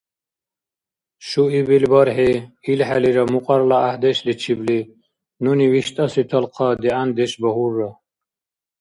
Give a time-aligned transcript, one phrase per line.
[1.27, 2.33] Шуибил бархӀи,
[2.71, 4.79] илхӀелира мукьарла гӀяхӀдешличибли,
[5.43, 7.89] нуни виштӀаси талхъа дигӀяндеш багьурра.